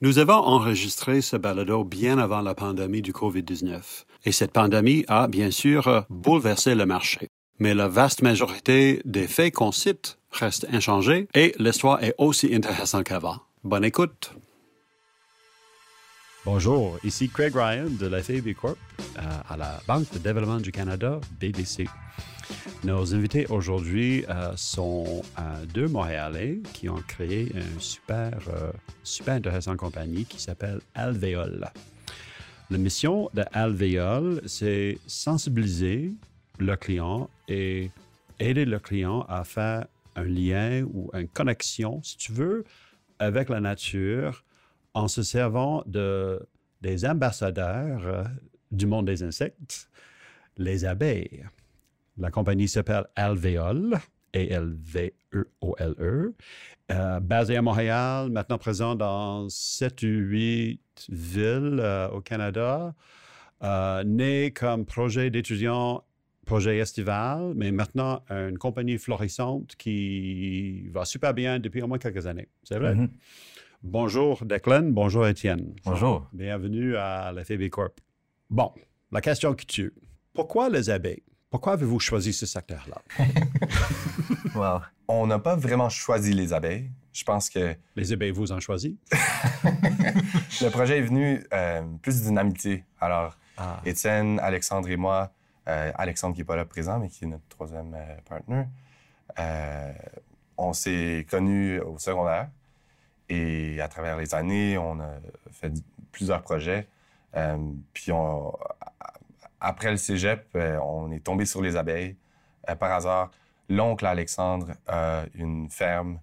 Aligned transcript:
Nous 0.00 0.20
avons 0.20 0.34
enregistré 0.34 1.20
ce 1.20 1.36
balado 1.36 1.82
bien 1.82 2.18
avant 2.18 2.40
la 2.40 2.54
pandémie 2.54 3.02
du 3.02 3.10
COVID-19. 3.10 4.04
Et 4.26 4.30
cette 4.30 4.52
pandémie 4.52 5.04
a, 5.08 5.26
bien 5.26 5.50
sûr, 5.50 6.04
bouleversé 6.08 6.76
le 6.76 6.86
marché. 6.86 7.26
Mais 7.58 7.74
la 7.74 7.88
vaste 7.88 8.22
majorité 8.22 9.02
des 9.04 9.26
faits 9.26 9.54
qu'on 9.54 9.72
cite 9.72 10.20
restent 10.30 10.68
inchangés 10.70 11.26
et 11.34 11.52
l'histoire 11.58 12.00
est 12.00 12.14
aussi 12.16 12.54
intéressante 12.54 13.06
qu'avant. 13.06 13.38
Bonne 13.64 13.84
écoute. 13.84 14.32
Bonjour, 16.44 16.96
ici 17.02 17.28
Craig 17.28 17.52
Ryan 17.56 17.88
de 17.90 18.06
la 18.06 18.22
FAB 18.22 18.52
Corp 18.54 18.78
euh, 19.18 19.20
à 19.48 19.56
la 19.56 19.80
Banque 19.88 20.12
de 20.12 20.18
développement 20.18 20.60
du 20.60 20.70
Canada, 20.70 21.20
BBC. 21.40 21.88
Nos 22.84 23.14
invités 23.14 23.46
aujourd'hui 23.48 24.24
euh, 24.28 24.52
sont 24.56 25.22
euh, 25.38 25.64
deux 25.66 25.88
Montréalais 25.88 26.60
qui 26.72 26.88
ont 26.88 27.02
créé 27.06 27.52
une 27.54 27.80
super, 27.80 28.38
super 29.02 29.34
intéressante 29.34 29.76
compagnie 29.76 30.24
qui 30.24 30.40
s'appelle 30.40 30.80
Alvéole. 30.94 31.70
La 32.70 32.78
mission 32.78 33.30
de 33.32 33.44
Alvéole, 33.52 34.42
c'est 34.46 34.98
sensibiliser 35.06 36.12
le 36.58 36.76
client 36.76 37.30
et 37.48 37.90
aider 38.38 38.64
le 38.64 38.78
client 38.78 39.22
à 39.28 39.44
faire 39.44 39.86
un 40.16 40.24
lien 40.24 40.82
ou 40.82 41.10
une 41.14 41.28
connexion, 41.28 42.02
si 42.02 42.16
tu 42.16 42.32
veux, 42.32 42.64
avec 43.18 43.48
la 43.48 43.60
nature 43.60 44.44
en 44.94 45.08
se 45.08 45.22
servant 45.22 45.82
de, 45.86 46.40
des 46.80 47.06
ambassadeurs 47.06 48.06
euh, 48.06 48.24
du 48.70 48.86
monde 48.86 49.06
des 49.06 49.22
insectes, 49.22 49.88
les 50.56 50.84
abeilles. 50.84 51.44
La 52.18 52.30
compagnie 52.30 52.66
s'appelle 52.66 53.06
Alvéole, 53.14 53.96
A-L-V-E-O-L-E, 54.34 56.34
euh, 56.90 57.20
basée 57.20 57.56
à 57.56 57.62
Montréal, 57.62 58.30
maintenant 58.30 58.58
présent 58.58 58.96
dans 58.96 59.48
7 59.48 60.02
ou 60.02 60.06
8 60.06 60.80
villes 61.10 61.78
euh, 61.80 62.08
au 62.08 62.20
Canada, 62.20 62.94
né 64.04 64.52
comme 64.52 64.84
projet 64.84 65.30
d'étudiant 65.30 66.04
projet 66.44 66.78
estival, 66.78 67.52
mais 67.54 67.70
maintenant 67.70 68.22
une 68.30 68.56
compagnie 68.56 68.96
florissante 68.96 69.76
qui 69.76 70.88
va 70.88 71.04
super 71.04 71.34
bien 71.34 71.58
depuis 71.58 71.82
au 71.82 71.86
moins 71.86 71.98
quelques 71.98 72.26
années. 72.26 72.48
C'est 72.62 72.78
vrai? 72.78 72.94
Mm-hmm. 72.94 73.10
Bonjour 73.82 74.44
Declan, 74.44 74.90
bonjour 74.90 75.26
Étienne. 75.26 75.74
Bonjour. 75.84 76.26
Bienvenue 76.32 76.96
à 76.96 77.32
la 77.32 77.44
FB 77.44 77.68
Corp. 77.68 78.00
Bon, 78.48 78.72
la 79.12 79.20
question 79.20 79.54
qui 79.54 79.66
tue. 79.66 79.92
Pourquoi 80.32 80.70
les 80.70 80.88
abeilles? 80.88 81.22
Pourquoi 81.50 81.72
avez-vous 81.72 81.98
choisi 81.98 82.34
ce 82.34 82.44
secteur-là? 82.44 83.02
wow. 84.54 84.80
On 85.08 85.26
n'a 85.26 85.38
pas 85.38 85.56
vraiment 85.56 85.88
choisi 85.88 86.34
les 86.34 86.52
abeilles. 86.52 86.90
Je 87.12 87.24
pense 87.24 87.48
que... 87.48 87.74
Les 87.96 88.12
abeilles 88.12 88.32
vous 88.32 88.52
ont 88.52 88.60
choisi? 88.60 88.98
Le 90.60 90.68
projet 90.68 90.98
est 90.98 91.02
venu 91.02 91.42
euh, 91.54 91.82
plus 92.02 92.22
d'une 92.22 92.36
amitié. 92.36 92.84
Alors, 93.00 93.34
ah. 93.56 93.80
Étienne, 93.86 94.38
Alexandre 94.40 94.90
et 94.90 94.96
moi, 94.96 95.32
euh, 95.68 95.90
Alexandre 95.94 96.34
qui 96.34 96.42
n'est 96.42 96.46
pas 96.46 96.56
là 96.56 96.66
présent, 96.66 96.98
mais 96.98 97.08
qui 97.08 97.24
est 97.24 97.28
notre 97.28 97.48
troisième 97.48 97.94
euh, 97.94 98.16
partner, 98.28 98.64
on 100.58 100.72
s'est 100.74 101.26
connus 101.30 101.80
au 101.80 101.98
secondaire. 101.98 102.50
Et 103.30 103.80
à 103.80 103.88
travers 103.88 104.18
les 104.18 104.34
années, 104.34 104.76
on 104.76 105.00
a 105.00 105.14
fait 105.52 105.72
plusieurs 106.12 106.42
projets. 106.42 106.88
Euh, 107.36 107.56
puis 107.92 108.10
après 109.60 109.90
le 109.90 109.96
cégep, 109.96 110.48
euh, 110.54 110.78
on 110.78 111.10
est 111.10 111.24
tombé 111.24 111.44
sur 111.44 111.62
les 111.62 111.76
abeilles. 111.76 112.16
Euh, 112.68 112.74
par 112.74 112.92
hasard, 112.92 113.30
l'oncle 113.68 114.06
Alexandre 114.06 114.72
a 114.86 115.24
une 115.34 115.70
ferme 115.70 116.20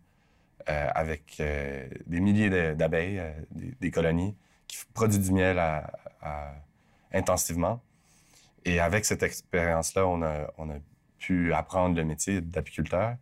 avec 0.67 1.35
des 1.37 2.19
milliers 2.19 2.73
d'abeilles, 2.73 3.21
des, 3.51 3.91
colonies, 3.91 4.35
qui 4.67 4.77
produit 4.95 5.19
du 5.19 5.31
miel 5.31 5.61
intensivement. 7.13 7.83
Et 8.63 8.79
avec 8.79 9.05
cette 9.05 9.21
expérience-là, 9.21 10.07
on 10.07 10.23
a, 10.23 10.47
pu 11.19 11.53
apprendre 11.53 11.95
le 11.95 12.03
métier 12.03 12.41
d'apiculteur. 12.41 13.15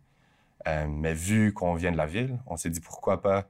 mais 0.88 1.12
vu 1.12 1.52
qu'on 1.52 1.74
vient 1.74 1.92
de 1.92 1.98
la 1.98 2.06
ville, 2.06 2.38
on 2.46 2.56
s'est 2.56 2.70
dit 2.70 2.80
pourquoi 2.80 3.20
pas 3.20 3.44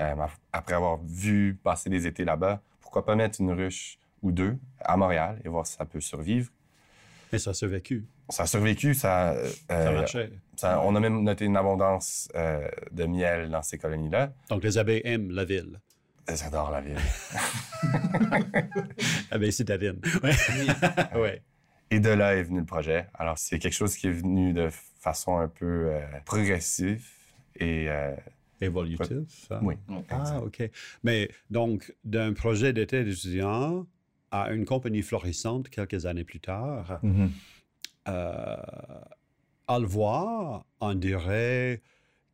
euh, 0.00 0.14
après 0.52 0.74
avoir 0.74 0.98
vu 1.02 1.58
passer 1.62 1.90
des 1.90 2.06
étés 2.06 2.24
là-bas, 2.24 2.62
pourquoi 2.80 3.04
pas 3.04 3.16
mettre 3.16 3.40
une 3.40 3.50
ruche 3.50 3.98
ou 4.22 4.32
deux 4.32 4.56
à 4.80 4.96
Montréal 4.96 5.40
et 5.44 5.48
voir 5.48 5.66
si 5.66 5.74
ça 5.74 5.84
peut 5.84 6.00
survivre. 6.00 6.50
Et 7.32 7.38
ça 7.38 7.50
a 7.50 7.54
survécu. 7.54 8.06
Ça 8.30 8.44
a 8.44 8.46
survécu, 8.46 8.94
ça. 8.94 9.32
Euh, 9.32 9.50
ça 9.68 9.92
marchait. 9.92 10.30
on 10.62 10.96
a 10.96 11.00
même 11.00 11.22
noté 11.22 11.44
une 11.44 11.56
abondance 11.56 12.28
euh, 12.34 12.68
de 12.90 13.04
miel 13.04 13.50
dans 13.50 13.62
ces 13.62 13.78
colonies-là. 13.78 14.32
Donc 14.48 14.62
les 14.62 14.78
abeilles 14.78 15.02
aiment 15.04 15.30
la 15.30 15.44
ville. 15.44 15.80
Elles 16.26 16.42
adorent 16.42 16.70
la 16.70 16.80
ville. 16.80 16.98
abeilles 19.30 19.52
citadines. 19.52 20.00
Oui. 20.22 20.30
ouais. 21.20 21.42
Et 21.90 22.00
de 22.00 22.10
là 22.10 22.34
est 22.34 22.42
venu 22.42 22.60
le 22.60 22.66
projet. 22.66 23.06
Alors 23.14 23.38
c'est 23.38 23.58
quelque 23.58 23.74
chose 23.74 23.96
qui 23.96 24.08
est 24.08 24.12
venu 24.12 24.52
de 24.52 24.68
façon 25.00 25.38
un 25.38 25.48
peu 25.48 25.90
progressive 26.26 27.06
et 27.56 27.88
Évolutif, 28.60 29.46
ça? 29.48 29.60
Oui. 29.62 29.74
Ah, 30.10 30.40
OK. 30.42 30.62
Mais 31.04 31.30
donc, 31.50 31.94
d'un 32.04 32.32
projet 32.32 32.72
d'été 32.72 33.04
d'étudiant 33.04 33.86
à 34.30 34.50
une 34.50 34.64
compagnie 34.64 35.02
florissante 35.02 35.68
quelques 35.68 36.06
années 36.06 36.24
plus 36.24 36.40
tard, 36.40 37.00
euh, 38.08 38.56
à 39.66 39.78
le 39.78 39.86
voir, 39.86 40.64
on 40.80 40.94
dirait 40.94 41.82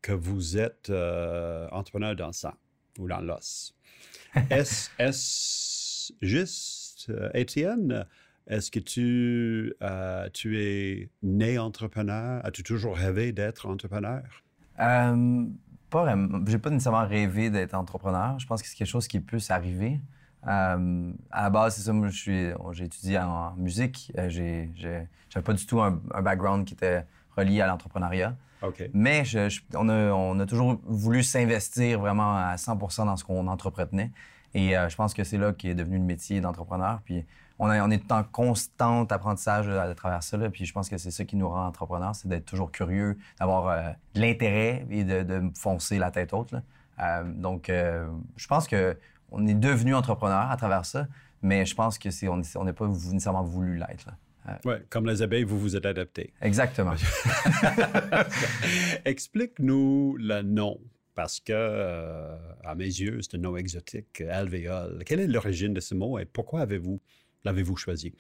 que 0.03 0.13
vous 0.13 0.57
êtes 0.57 0.91
euh, 0.91 1.69
entrepreneur 1.73 2.15
dans 2.15 2.33
ça 2.33 2.55
ou 2.99 3.09
dans 3.09 3.21
l'os. 3.21 3.75
Est-ce 4.51 6.13
juste, 6.21 7.07
euh, 7.11 7.31
Étienne? 7.35 8.07
Est-ce 8.47 8.71
que 8.71 8.79
tu, 8.79 9.75
tu 10.35 10.61
es 10.61 11.09
né 11.23 11.59
entrepreneur? 11.59 12.45
As-tu 12.45 12.63
toujours 12.63 12.97
rêvé 12.97 13.33
d'être 13.33 13.67
entrepreneur? 13.67 14.23
pas 14.77 16.17
j'ai 16.47 16.59
pas 16.59 16.71
nécessairement 16.71 17.07
rêvé 17.07 17.51
d'être 17.51 17.75
entrepreneur. 17.75 18.39
Je 18.39 18.47
pense 18.47 18.61
que 18.61 18.69
c'est 18.69 18.77
quelque 18.77 18.89
chose 18.89 19.09
qui 19.09 19.21
plus 19.21 19.51
arrivé. 19.51 20.01
Euh, 20.47 21.13
à 21.31 21.43
la 21.43 21.51
base, 21.51 21.77
c'est 21.77 21.83
ça, 21.83 21.93
moi, 21.93 22.09
j'ai 22.09 22.55
étudié 22.85 23.19
en 23.19 23.55
musique. 23.57 24.13
Euh, 24.19 24.29
j'ai, 24.29 24.71
j'avais 24.77 25.45
pas 25.45 25.53
du 25.53 25.67
tout 25.67 25.81
un, 25.81 25.91
background 26.23 26.67
qui 26.67 26.75
était 26.75 27.05
relié 27.37 27.61
à 27.61 27.67
l'entrepreneuriat. 27.67 28.37
Mais 28.95 29.25
on, 29.75 29.89
a, 29.91 30.11
on, 30.13 30.41
a, 30.41 30.47
toujours 30.47 30.81
voulu 30.85 31.23
s'investir 31.23 32.01
vraiment 32.01 32.37
à 32.37 32.57
100 32.57 32.77
dans 33.05 33.17
ce 33.17 33.25
qu'on 33.25 33.47
entreprenait. 33.47 34.11
Et 34.55 34.77
euh, 34.77 34.89
je 34.89 34.97
pense 34.97 35.13
que 35.13 35.23
c'est 35.23 35.37
là 35.37 35.53
qu'est 35.53 35.75
devenu 35.75 35.99
le 35.99 36.05
métier 36.05 36.41
d'entrepreneur. 36.41 37.01
Puis 37.05 37.27
on, 37.59 37.69
on, 37.69 37.91
est 37.91 38.13
en 38.13 38.23
constant 38.23 39.05
apprentissage 39.05 39.69
à 39.69 39.93
travers 39.95 40.23
ça. 40.23 40.39
puis 40.51 40.65
je 40.65 40.73
pense 40.73 40.89
que 40.89 40.97
c'est 40.97 41.11
ça 41.11 41.25
qui 41.25 41.37
nous 41.37 41.49
rend 41.49 41.67
entrepreneurs, 41.67 42.15
c'est 42.15 42.29
d'être 42.29 42.47
toujours 42.47 42.71
curieux, 42.71 43.19
d'avoir 43.39 43.69
euh, 43.69 43.91
de 44.15 44.21
l'intérêt 44.21 44.87
et 44.91 45.05
de, 45.05 45.43
foncer 45.57 45.99
la 45.99 46.11
tête 46.11 46.33
haute. 46.33 46.55
Euh, 47.01 47.25
donc, 47.25 47.69
euh, 47.69 48.07
je 48.37 48.47
pense 48.47 48.69
que 48.69 48.97
on 49.35 49.47
est 49.47 49.55
devenu 49.55 49.95
entrepreneur 49.95 50.51
à 50.51 50.57
travers 50.57 50.85
ça, 50.85 51.07
mais 51.43 51.67
je 51.67 51.75
pense 51.75 51.99
que 51.99 52.11
c'est 52.11 52.29
on 52.29 52.39
n'est 52.39 52.73
pas 52.73 52.89
nécessairement 52.89 53.43
voulu 53.43 53.77
l'être. 53.77 54.11
Oui, 54.65 54.75
comme 54.91 55.07
les 55.07 55.23
abeilles, 55.23 55.45
vous 55.45 55.59
vous 55.59 55.75
êtes 55.75 55.87
adapté. 55.87 56.35
Exactement. 56.43 56.95
Explique-nous 59.07 60.17
le 60.19 60.43
nom, 60.43 60.79
parce 61.15 61.41
que, 61.41 62.29
à 62.63 62.75
mes 62.75 62.85
yeux, 62.85 63.21
c'est 63.23 63.37
un 63.37 63.41
nom 63.41 63.57
exotique, 63.57 64.21
alvéole. 64.21 65.03
Quelle 65.07 65.21
est 65.21 65.27
l'origine 65.27 65.73
de 65.73 65.81
ce 65.81 65.95
mot 65.95 66.19
et 66.19 66.27
pourquoi 66.27 66.61
avez-vous 66.61 67.01
l'avez-vous 67.45 67.77
choisi? 67.77 68.15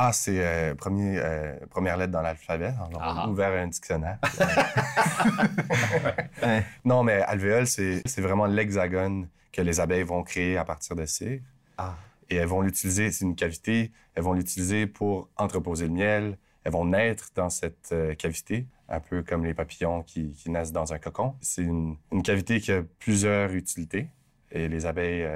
Ah, 0.00 0.12
c'est 0.12 0.46
euh, 0.46 0.76
premier, 0.76 1.18
euh, 1.18 1.56
première 1.70 1.96
lettre 1.96 2.12
dans 2.12 2.22
l'alphabet. 2.22 2.72
On 2.88 3.00
a 3.00 3.26
ouvert 3.26 3.50
un 3.50 3.66
dictionnaire. 3.66 4.20
non, 6.84 7.02
mais 7.02 7.20
alvéole, 7.22 7.66
c'est 7.66 8.20
vraiment 8.20 8.46
l'hexagone 8.46 9.26
que 9.50 9.60
les 9.60 9.80
abeilles 9.80 10.04
vont 10.04 10.22
créer 10.22 10.56
à 10.56 10.64
partir 10.64 10.94
de 10.94 11.04
cire. 11.04 11.40
Ah. 11.78 11.96
Et 12.30 12.36
elles 12.36 12.46
vont 12.46 12.60
l'utiliser, 12.60 13.10
c'est 13.10 13.24
une 13.24 13.34
cavité, 13.34 13.90
elles 14.14 14.22
vont 14.22 14.34
l'utiliser 14.34 14.86
pour 14.86 15.30
entreposer 15.36 15.88
le 15.88 15.94
miel. 15.94 16.38
Elles 16.62 16.72
vont 16.72 16.84
naître 16.84 17.30
dans 17.34 17.50
cette 17.50 17.90
euh, 17.90 18.14
cavité, 18.14 18.68
un 18.88 19.00
peu 19.00 19.24
comme 19.24 19.44
les 19.44 19.54
papillons 19.54 20.04
qui, 20.04 20.32
naissent 20.46 20.70
dans 20.70 20.92
un 20.92 21.00
cocon. 21.00 21.34
C'est 21.40 21.62
une, 21.62 21.96
cavité 22.22 22.60
qui 22.60 22.70
a 22.70 22.84
plusieurs 23.00 23.52
utilités. 23.52 24.06
Et 24.52 24.68
les 24.68 24.86
abeilles, 24.86 25.28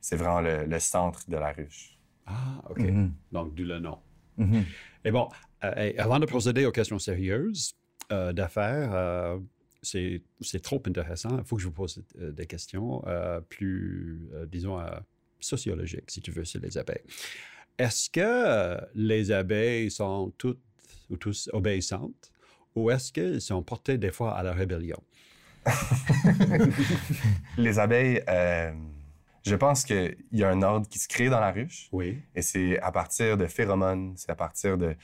c'est 0.00 0.14
vraiment 0.14 0.40
le 0.40 0.78
centre 0.78 1.28
de 1.28 1.36
la 1.36 1.50
ruche. 1.50 1.97
Ah, 2.28 2.62
OK. 2.70 2.78
Mm-hmm. 2.78 3.10
Donc, 3.32 3.54
du 3.54 3.64
le 3.64 3.78
nom. 3.78 3.98
Mm-hmm. 4.38 4.62
Et 5.04 5.10
bon, 5.10 5.28
euh, 5.64 5.92
avant 5.98 6.18
de 6.18 6.26
procéder 6.26 6.66
aux 6.66 6.72
questions 6.72 6.98
sérieuses 6.98 7.74
euh, 8.12 8.32
d'affaires, 8.32 8.90
euh, 8.94 9.38
c'est 9.82 10.62
trop 10.62 10.82
intéressant. 10.86 11.38
Il 11.38 11.44
faut 11.44 11.56
que 11.56 11.62
je 11.62 11.66
vous 11.66 11.72
pose 11.72 12.02
des 12.16 12.46
questions 12.46 13.02
plus, 13.48 14.20
disons, 14.50 14.80
sociologiques, 15.38 16.10
si 16.10 16.20
tu 16.20 16.32
veux, 16.32 16.44
sur 16.44 16.60
les 16.60 16.76
abeilles. 16.76 17.04
Est-ce 17.78 18.10
que 18.10 18.76
les 18.94 19.30
abeilles 19.30 19.90
sont 19.90 20.32
toutes 20.36 20.60
ou 21.10 21.16
tous 21.16 21.48
obéissantes 21.52 22.32
ou 22.74 22.90
est-ce 22.90 23.12
qu'elles 23.12 23.40
sont 23.40 23.62
portées 23.62 23.98
des 23.98 24.10
fois 24.10 24.36
à 24.36 24.42
la 24.42 24.52
rébellion? 24.52 25.00
les 27.56 27.78
abeilles 27.78 28.22
Je 29.48 29.56
pense 29.56 29.84
qu'il 29.84 30.16
y 30.32 30.44
a 30.44 30.50
un 30.50 30.62
ordre 30.62 30.88
qui 30.88 30.98
se 30.98 31.08
crée 31.08 31.28
dans 31.28 31.40
la 31.40 31.50
ruche. 31.50 31.88
Oui. 31.92 32.20
Et 32.34 32.42
c'est 32.42 32.78
à 32.80 32.92
partir 32.92 33.36
de 33.36 33.46
phéromones, 33.46 34.14
c'est 34.16 34.30
à 34.30 34.34
partir 34.34 34.76
de, 34.76 34.94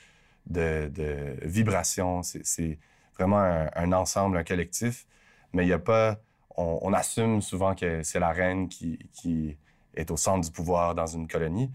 de, 0.47 0.89
de 0.93 1.35
vibrations. 1.41 2.21
C'est 2.23 2.77
vraiment 3.17 3.39
un, 3.39 3.69
un, 3.75 3.91
ensemble, 3.91 4.37
un 4.37 4.43
collectif. 4.43 5.05
Mais 5.53 5.63
il 5.63 5.67
n'y 5.67 5.73
a 5.73 5.79
pas. 5.79 6.19
On, 6.57 6.79
on, 6.81 6.93
assume 6.93 7.41
souvent 7.41 7.75
que 7.75 8.03
c'est 8.03 8.19
la 8.19 8.31
reine 8.31 8.69
qui, 8.69 8.99
qui, 9.13 9.57
est 9.95 10.11
au 10.11 10.17
centre 10.17 10.45
du 10.45 10.51
pouvoir 10.51 10.93
dans 10.93 11.07
une 11.07 11.27
colonie. 11.27 11.71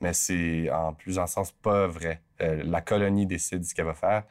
Mais 0.00 0.12
c'est 0.12 0.70
en 0.70 0.92
plusieurs 0.92 1.28
sens 1.28 1.52
pas 1.52 1.86
vrai. 1.86 2.20
Euh, 2.40 2.62
la 2.64 2.80
colonie 2.80 3.26
décide 3.26 3.64
ce 3.64 3.74
qu'elle 3.74 3.86
va 3.86 3.94
faire. 3.94 4.24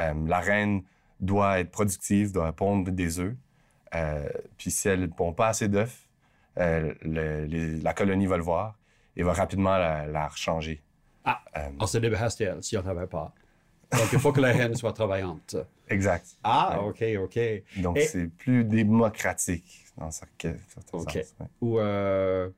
Euh, 0.00 0.14
la 0.26 0.40
reine 0.40 0.82
doit 1.20 1.60
être 1.60 1.70
productive, 1.70 2.32
doit 2.32 2.52
pondre 2.52 2.90
des 2.90 3.18
œufs. 3.20 3.34
Euh, 3.94 4.28
puis 4.56 4.70
si 4.70 4.88
elle 4.88 5.00
ne 5.00 5.06
pond 5.06 5.32
pas 5.32 5.48
assez 5.48 5.68
d'œufs, 5.68 6.08
euh, 6.58 6.92
la 7.82 7.94
colonie 7.94 8.26
va 8.26 8.36
le 8.36 8.42
voir 8.42 8.78
et 9.16 9.22
va 9.22 9.32
rapidement 9.32 9.76
la, 9.78 10.06
la 10.06 10.28
rechanger. 10.28 10.82
Ah, 11.24 11.40
euh, 11.56 11.68
on 11.78 11.86
se 11.86 11.98
débarrasse 11.98 12.36
d'elle 12.36 12.62
si 12.62 12.76
on 12.76 12.82
n'avait 12.82 13.06
pas. 13.06 13.32
Donc, 13.92 14.08
il 14.12 14.18
faut 14.18 14.32
que 14.32 14.40
la 14.40 14.52
reine 14.52 14.74
soit 14.74 14.92
travaillante. 14.92 15.56
Exact. 15.88 16.26
Ah, 16.42 16.80
OK, 16.82 17.04
OK. 17.18 17.38
Donc, 17.76 17.98
c'est 17.98 18.26
plus 18.28 18.64
démocratique 18.64 19.84
dans 19.98 20.10
certains 20.10 20.54
OK. 20.92 21.10
sens. 21.12 21.34
ouais. 21.40 21.46
Ou 21.60 21.78
euh, 21.78 22.48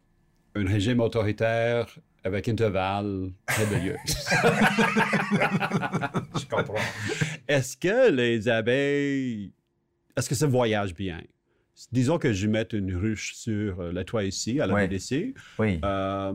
un 0.54 0.66
régime 0.66 1.00
autoritaire 1.00 1.86
avec 2.22 2.48
intervalle 2.48 3.32
rébellieux. 3.48 3.98
Je 6.36 6.46
comprends. 6.48 6.74
Est-ce 7.48 7.76
que 7.76 8.10
les 8.10 8.48
abeilles, 8.48 9.52
est-ce 10.16 10.28
que 10.28 10.34
ça 10.34 10.46
voyage 10.46 10.94
bien? 10.94 11.20
Disons 11.92 12.18
que 12.18 12.32
je 12.32 12.46
mette 12.46 12.72
une 12.72 12.94
ruche 12.94 13.34
sur 13.34 13.80
euh, 13.80 13.92
le 13.92 14.04
toit 14.04 14.24
ici, 14.24 14.60
à 14.60 14.66
la. 14.66 14.86
BDC. 14.86 15.34
Oui. 15.58 15.80
Euh, 15.84 16.32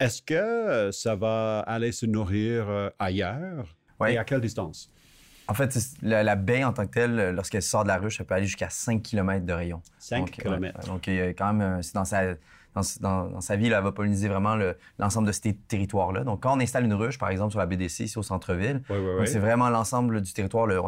est-ce 0.00 0.22
que 0.22 0.90
ça 0.90 1.14
va 1.14 1.60
aller 1.60 1.92
se 1.92 2.06
nourrir 2.06 2.68
euh, 2.68 2.90
ailleurs? 2.98 3.76
Ouais. 4.00 4.14
Et 4.14 4.18
à 4.18 4.24
quelle 4.24 4.40
distance? 4.40 4.90
En 5.48 5.54
fait, 5.54 5.76
la, 6.02 6.22
la 6.22 6.34
baie 6.34 6.64
en 6.64 6.72
tant 6.72 6.86
que 6.86 6.92
telle, 6.92 7.30
lorsqu'elle 7.30 7.62
sort 7.62 7.84
de 7.84 7.88
la 7.88 7.98
ruche, 7.98 8.18
elle 8.20 8.26
peut 8.26 8.34
aller 8.34 8.46
jusqu'à 8.46 8.70
5 8.70 9.02
km 9.02 9.44
de 9.44 9.52
rayon. 9.52 9.82
5 9.98 10.18
Donc, 10.18 10.30
km. 10.30 10.60
ouais, 10.80 10.86
donc, 10.86 11.06
il 11.06 11.14
y 11.14 11.20
a 11.20 11.28
quand 11.34 11.52
même, 11.52 11.82
c'est 11.82 11.94
dans 11.94 12.04
sa, 12.04 12.34
dans, 12.74 12.80
dans- 13.00 13.28
dans 13.28 13.40
sa 13.40 13.56
vie, 13.56 13.68
là, 13.68 13.78
elle 13.78 13.84
va 13.84 13.92
polliniser 13.92 14.28
vraiment 14.28 14.56
le- 14.56 14.76
l'ensemble 14.98 15.26
de 15.26 15.32
ces 15.32 15.54
territoires-là. 15.54 16.24
Donc, 16.24 16.42
quand 16.42 16.56
on 16.56 16.60
installe 16.60 16.84
une 16.84 16.94
ruche, 16.94 17.18
par 17.18 17.28
exemple, 17.28 17.50
sur 17.50 17.60
la 17.60 17.66
BDC, 17.66 18.04
ici 18.04 18.18
au 18.18 18.22
centre-ville, 18.22 18.82
Oui, 18.88 18.96
oui, 18.98 19.04
donc 19.04 19.20
oui. 19.20 19.26
c'est 19.28 19.38
vraiment 19.38 19.68
l'ensemble 19.68 20.22
du 20.22 20.32
territoire, 20.32 20.66
le, 20.66 20.80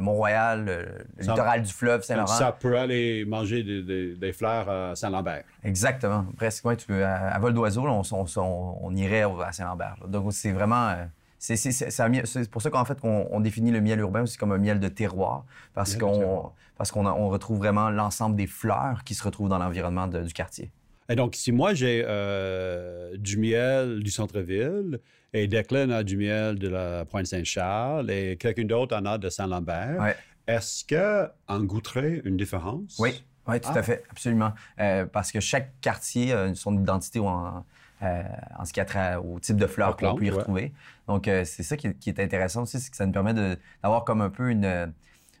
Mont-Royal, 0.00 0.64
le, 0.64 0.82
le 1.18 1.24
Ça- 1.24 1.32
littoral 1.32 1.62
du 1.62 1.72
fleuve 1.72 2.02
Saint-Laurent. 2.02 2.26
ça 2.28 2.52
peut 2.52 2.78
aller 2.78 3.24
manger 3.26 3.62
des, 3.62 3.82
des- 3.82 4.14
des 4.16 4.32
fleurs 4.32 4.68
à 4.68 4.94
Saint-Lambert. 4.96 5.44
Exactement. 5.62 6.24
Presque, 6.36 6.64
ouais, 6.64 6.76
tu 6.76 6.86
peux, 6.86 7.04
à, 7.04 7.14
à 7.34 7.38
vol 7.38 7.52
d'oiseau, 7.54 7.82
on, 7.86 8.02
on- 8.12 8.24
on- 8.36 8.78
on 8.82 8.94
irait 8.96 9.22
à 9.44 9.52
Saint-Lambert. 9.52 9.96
Donc, 10.08 10.32
c'est 10.32 10.52
vraiment. 10.52 10.88
euh, 10.88 11.04
c'est- 11.38 12.50
pour 12.50 12.62
ça 12.62 12.70
qu'en 12.70 12.84
fait, 12.84 12.98
on 13.02 13.40
définit 13.40 13.70
le 13.70 13.80
miel 13.80 13.98
urbain 14.00 14.22
aussi 14.22 14.36
comme 14.38 14.52
un 14.52 14.58
miel 14.58 14.80
de 14.80 14.88
terroir, 14.88 15.44
parce 15.74 15.96
qu'on 15.96 16.52
on 16.78 17.28
retrouve 17.28 17.58
vraiment 17.58 17.90
l'ensemble 17.90 18.36
des 18.36 18.46
fleurs 18.46 19.04
qui 19.04 19.14
se 19.14 19.22
retrouvent 19.22 19.48
dans 19.48 19.58
l'environnement 19.58 20.06
du 20.06 20.32
quartier. 20.32 20.70
Et 21.10 21.16
donc, 21.16 21.34
si 21.34 21.50
moi 21.50 21.74
j'ai 21.74 22.04
euh, 22.06 23.16
du 23.16 23.36
miel 23.36 24.00
du 24.00 24.10
centre-ville 24.12 25.00
et 25.32 25.48
Declan 25.48 25.90
a 25.90 26.04
du 26.04 26.16
miel 26.16 26.56
de 26.58 26.68
la 26.68 27.04
Pointe-Saint-Charles 27.04 28.08
et 28.12 28.36
quelqu'un 28.36 28.64
d'autre 28.64 28.96
en 28.96 29.04
a 29.04 29.18
de 29.18 29.28
Saint-Lambert, 29.28 30.00
Ouais. 30.00 30.16
est-ce 30.46 30.84
qu'on 30.86 31.64
goûterait 31.64 32.22
une 32.24 32.36
différence? 32.36 32.96
Oui, 33.00 33.24
oui, 33.48 33.60
tout 33.60 33.70
Ah. 33.74 33.78
à 33.78 33.82
fait, 33.82 34.04
absolument. 34.08 34.52
Euh, 34.78 35.04
parce 35.04 35.32
que 35.32 35.40
chaque 35.40 35.72
quartier 35.80 36.32
a 36.32 36.54
son 36.54 36.78
identité 36.80 37.18
en, 37.18 37.64
euh, 38.02 38.22
en 38.56 38.64
ce 38.64 38.72
qui 38.72 38.78
a 38.80 38.84
trait 38.84 39.16
au 39.16 39.40
type 39.40 39.56
de 39.56 39.66
fleurs 39.66 39.96
qu'on 39.96 40.14
peut 40.14 40.24
y 40.26 40.30
ouais. 40.30 40.36
retrouver. 40.36 40.72
Donc, 41.08 41.24
c'est 41.26 41.64
ça 41.64 41.76
qui 41.76 41.88
est, 41.88 41.94
qui 41.98 42.10
est 42.10 42.20
intéressant 42.20 42.62
aussi, 42.62 42.78
c'est 42.78 42.88
que 42.90 42.96
ça 42.96 43.04
nous 43.04 43.12
permet 43.12 43.34
d'avoir 43.82 44.04
comme 44.04 44.20
un 44.20 44.30
peu 44.30 44.48
une... 44.50 44.92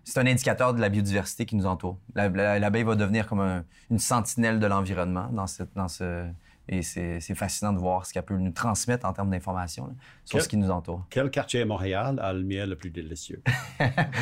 c'est 0.04 0.18
un 0.20 0.26
indicateur 0.26 0.74
de 0.74 0.80
la 0.80 0.88
biodiversité 0.88 1.46
qui 1.46 1.56
nous 1.56 1.66
entoure. 1.66 1.98
La- 2.14 2.28
la- 2.28 2.58
L'abeille 2.58 2.82
va 2.84 2.94
devenir 2.96 3.26
comme 3.26 3.40
un- 3.40 3.64
une 3.90 3.98
sentinelle 3.98 4.58
de 4.60 4.66
l'environnement 4.66 5.28
dans, 5.32 5.46
cette, 5.46 5.74
dans 5.74 5.88
ce... 5.88 6.26
Et 6.72 6.82
c'est 6.82 7.20
fascinant 7.34 7.72
de 7.72 7.78
voir 7.78 8.06
ce 8.06 8.12
qu'elle 8.12 8.22
peut 8.22 8.36
nous 8.36 8.52
transmettre 8.52 9.04
en 9.04 9.12
termes 9.12 9.30
d'informations 9.30 9.86
sur 10.24 10.34
Quel- 10.36 10.42
ce 10.42 10.48
qui 10.48 10.56
nous 10.56 10.70
entoure. 10.70 11.04
Quel 11.10 11.28
quartier 11.28 11.62
à 11.62 11.64
Montréal 11.64 12.20
a 12.22 12.32
le 12.32 12.44
miel 12.44 12.68
le 12.68 12.76
plus 12.76 12.90
délicieux? 12.90 13.42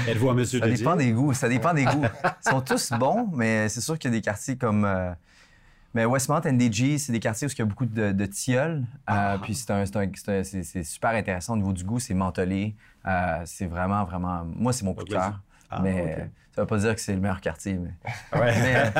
Êtes-vous 0.08 0.30
à 0.30 0.34
mesure 0.34 0.60
Ça 0.60 0.66
de 0.66 0.74
dépend 0.74 0.96
dire? 0.96 1.06
des 1.08 1.12
goûts. 1.12 1.34
Ça 1.34 1.48
dépend 1.50 1.74
des 1.74 1.84
goûts. 1.84 2.04
Ils 2.46 2.50
sont 2.50 2.60
tous 2.62 2.92
bons, 2.98 3.28
mais 3.34 3.68
c'est 3.68 3.82
sûr 3.82 3.98
qu'il 3.98 4.10
y 4.10 4.14
a 4.14 4.16
des 4.16 4.22
quartiers 4.22 4.56
comme. 4.56 4.86
euh, 4.86 5.10
mais 5.92 6.04
Westmount, 6.06 6.40
NDG, 6.44 6.96
c'est 6.96 7.12
des 7.12 7.20
quartiers 7.20 7.48
où 7.48 7.50
il 7.50 7.58
y 7.58 7.62
a 7.62 7.64
beaucoup 7.66 7.86
de, 7.86 8.12
de 8.12 8.26
tilleuls. 8.26 8.84
Euh, 9.10 9.36
puis 9.38 9.54
c'est 9.54 10.84
super 10.84 11.10
intéressant 11.10 11.52
au 11.54 11.56
niveau 11.56 11.72
du 11.74 11.84
goût. 11.84 11.98
C'est 11.98 12.14
mentholé. 12.14 12.74
Euh, 13.06 13.42
c'est 13.44 13.66
vraiment, 13.66 14.04
vraiment. 14.04 14.44
Moi, 14.44 14.72
c'est 14.72 14.84
mon 14.86 14.94
coup 14.94 15.04
de 15.04 15.10
cœur. 15.10 15.40
Ah, 15.70 15.80
mais 15.82 16.00
ok. 16.00 16.08
euh, 16.18 16.24
ça 16.54 16.60
veut 16.62 16.66
pas 16.66 16.78
dire 16.78 16.94
que 16.94 17.00
c'est 17.00 17.14
le 17.14 17.20
meilleur 17.20 17.40
quartier. 17.40 17.74
Mais, 17.78 17.90
Ouais. 18.40 18.92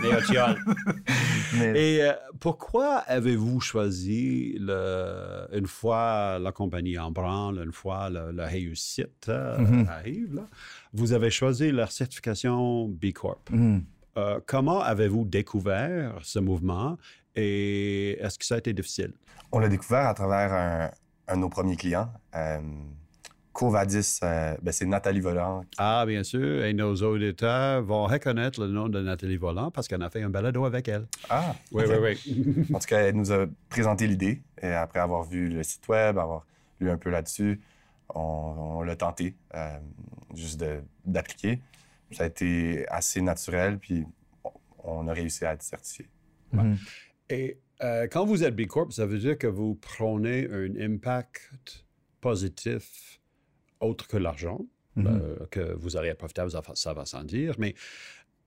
mais, 0.00 0.14
Otioles. 0.16 0.58
mais- 1.58 1.72
Et 1.96 2.02
euh, 2.02 2.12
pourquoi 2.40 2.96
avez-vous 3.06 3.60
choisi, 3.60 4.56
le- 4.58 5.46
une 5.52 5.66
fois 5.66 6.38
la 6.38 6.52
compagnie 6.52 6.98
en 6.98 7.10
branle, 7.10 7.62
une 7.64 7.72
fois 7.72 8.10
le- 8.10 8.30
la 8.32 8.46
réussite 8.46 9.28
euh, 9.28 9.58
Mhm. 9.58 9.88
arrive, 9.88 10.34
là, 10.34 10.48
vous 10.92 11.12
avez 11.12 11.30
choisi 11.30 11.70
la 11.72 11.86
certification 11.86 12.88
B 12.88 13.12
Corp. 13.12 13.50
Mhm. 13.50 13.84
Euh, 14.16 14.40
comment 14.46 14.80
avez-vous 14.80 15.24
découvert 15.24 16.14
ce 16.22 16.38
mouvement 16.38 16.96
et 17.36 18.12
est-ce 18.20 18.38
que 18.38 18.44
ça 18.44 18.54
a 18.54 18.58
été 18.58 18.72
difficile? 18.72 19.12
On 19.52 19.58
l'a 19.58 19.68
découvert 19.68 20.06
à 20.06 20.14
travers 20.14 20.52
un, 20.52 20.90
un 21.28 21.36
de 21.36 21.40
nos 21.40 21.48
premiers 21.48 21.76
clients. 21.76 22.12
Euh, 22.36 22.58
Covadis, 23.54 24.18
euh, 24.22 24.54
ben, 24.60 24.72
c'est 24.72 24.84
Nathalie 24.84 25.20
Volant. 25.20 25.64
Ah, 25.78 26.04
bien 26.06 26.22
sûr, 26.24 26.64
et 26.64 26.74
nos 26.74 26.94
auditeurs 26.96 27.82
vont 27.82 28.04
reconnaître 28.04 28.60
le 28.60 28.66
nom 28.66 28.88
de 28.88 29.00
Nathalie 29.00 29.36
Volant 29.36 29.70
parce 29.70 29.86
qu'on 29.88 30.00
a 30.00 30.10
fait 30.10 30.22
un 30.22 30.28
balado 30.28 30.64
avec 30.64 30.88
elle. 30.88 31.06
Ah, 31.30 31.54
Oui, 31.72 31.84
oui, 31.88 31.96
oui. 32.26 32.66
En 32.74 32.78
tout 32.80 32.86
cas, 32.86 32.98
elle 33.02 33.14
nous 33.16 33.32
a 33.32 33.46
présenté 33.68 34.06
l'idée. 34.08 34.42
Et 34.60 34.66
après 34.66 34.98
avoir 34.98 35.22
vu 35.22 35.48
le 35.48 35.62
site 35.62 35.86
web, 35.88 36.18
avoir 36.18 36.44
lu 36.80 36.90
un 36.90 36.96
peu 36.98 37.10
là-dessus, 37.10 37.60
on, 38.14 38.20
on 38.20 38.82
l'a 38.82 38.96
tenté, 38.96 39.36
euh, 39.54 39.78
juste 40.34 40.58
de- 40.60 40.80
d'appliquer. 41.06 41.60
Ça 42.10 42.24
a 42.24 42.26
été 42.26 42.86
assez 42.88 43.20
naturel, 43.22 43.78
puis 43.78 44.04
on- 44.82 45.06
a 45.08 45.12
réussi 45.12 45.44
à 45.44 45.52
être 45.52 45.62
certifié. 45.62 46.08
Mhm. 46.52 46.76
Et 47.30 47.58
euh, 47.82 48.06
quand 48.10 48.24
vous 48.26 48.42
êtes 48.44 48.54
B 48.56 48.66
Corp, 48.66 48.92
ça 48.92 49.06
veut 49.06 49.18
dire 49.18 49.38
que 49.38 49.46
vous 49.46 49.76
prenez 49.76 50.48
un 50.50 50.74
impact 50.80 51.84
positif 52.20 53.20
autre 53.84 54.06
que 54.08 54.16
l'argent, 54.16 54.60
Mhm. 54.96 55.06
euh, 55.06 55.46
que 55.50 55.74
vous 55.74 55.96
allez 55.96 56.08
être 56.08 56.18
profitable, 56.18 56.50
ça, 56.74 56.92
va- 56.94 57.04
sans 57.06 57.24
dire, 57.24 57.54
mais 57.58 57.74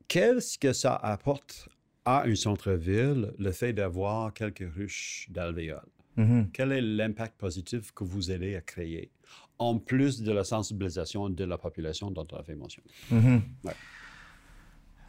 qu'est-ce 0.08 0.58
que 0.58 0.72
ça 0.74 0.96
apporte 0.96 1.68
à 2.06 2.24
un 2.26 2.36
centre-ville, 2.36 3.34
le 3.38 3.52
fait 3.52 3.74
d'avoir 3.74 4.34
quelques 4.34 4.66
ruches 4.76 5.28
d'alvéoles? 5.30 5.82
Mhm. 6.16 6.50
Quel 6.54 6.72
est 6.72 6.82
l'impact 6.82 7.38
positif 7.38 7.92
que 7.92 8.04
vous 8.06 8.32
aidez 8.32 8.56
à 8.56 8.62
créer, 8.62 9.12
en 9.60 9.78
plus 9.78 10.22
de 10.22 10.32
la 10.32 10.44
sensibilisation 10.44 11.30
de 11.30 11.44
la 11.44 11.58
population 11.58 12.10
dont 12.12 12.26
on 12.32 12.38
a 12.38 12.44
fait 12.44 12.56
mention? 12.56 12.82
Ouais. 13.12 13.74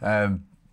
Euh, 0.03 0.29